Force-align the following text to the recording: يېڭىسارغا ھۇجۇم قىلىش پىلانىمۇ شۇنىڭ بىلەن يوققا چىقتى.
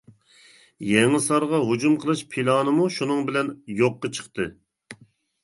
يېڭىسارغا 0.91 1.59
ھۇجۇم 1.67 1.97
قىلىش 2.05 2.23
پىلانىمۇ 2.33 2.89
شۇنىڭ 2.97 3.23
بىلەن 3.29 3.53
يوققا 3.83 4.13
چىقتى. 4.19 4.51